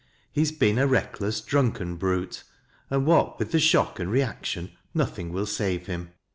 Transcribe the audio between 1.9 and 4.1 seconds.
brute, and what with thr shock and